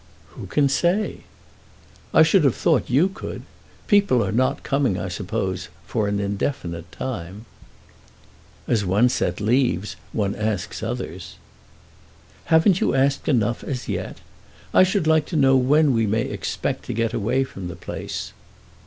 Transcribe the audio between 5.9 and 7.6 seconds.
an indefinite time."